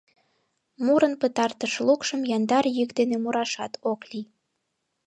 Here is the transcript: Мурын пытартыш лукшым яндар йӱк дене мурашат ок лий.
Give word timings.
Мурын 0.85 1.13
пытартыш 1.21 1.73
лукшым 1.87 2.21
яндар 2.37 2.65
йӱк 2.77 2.89
дене 2.99 3.15
мурашат 3.23 3.73
ок 3.91 4.01
лий. 4.11 4.27